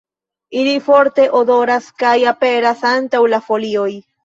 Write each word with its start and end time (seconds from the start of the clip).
Ili 0.61 0.71
forte 0.87 1.25
odoras 1.41 1.91
kaj 2.05 2.15
aperas 2.33 2.83
antaŭ 2.95 3.23
la 3.37 3.45
folioj. 3.51 3.89